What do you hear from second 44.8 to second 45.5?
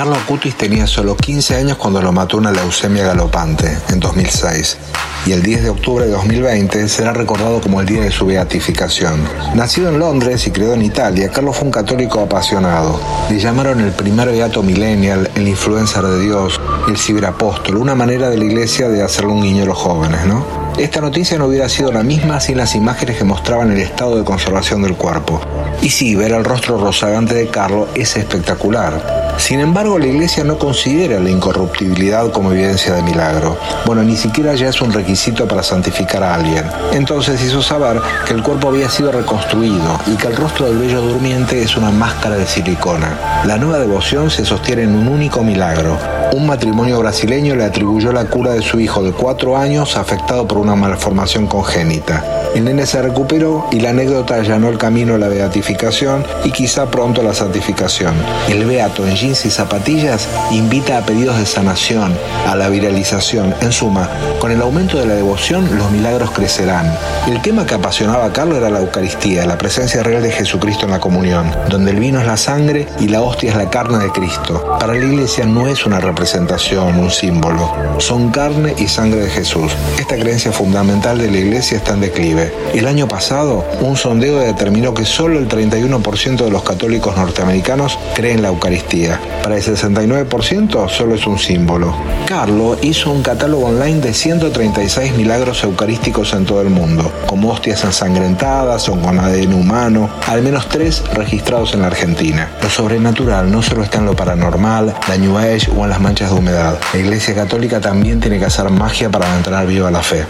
en un único